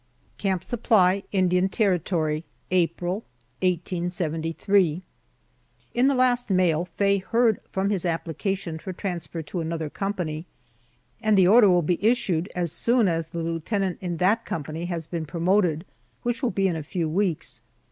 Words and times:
CAMP 0.39 0.63
SUPPLY, 0.63 1.21
INDIAN 1.31 1.69
TERRITORY, 1.69 2.43
April, 2.71 3.17
1873. 3.61 5.03
IN 5.93 6.07
the 6.07 6.15
last 6.15 6.49
mail 6.49 6.85
Faye 6.97 7.19
heard 7.19 7.59
from 7.71 7.91
his 7.91 8.03
application 8.03 8.79
for 8.79 8.93
transfer 8.93 9.43
to 9.43 9.61
another 9.61 9.91
company, 9.91 10.47
and 11.21 11.37
the 11.37 11.47
order 11.47 11.69
will 11.69 11.83
be 11.83 12.03
issued 12.03 12.49
as 12.55 12.71
soon 12.71 13.07
as 13.07 13.27
the 13.27 13.43
lieutenant 13.43 13.99
in 14.01 14.17
that 14.17 14.43
company 14.43 14.85
has 14.85 15.05
been 15.05 15.27
promoted, 15.27 15.85
which 16.23 16.41
will 16.41 16.49
be 16.49 16.67
in 16.67 16.75
a 16.75 16.81
few 16.81 17.07
weeks. 17.07 17.61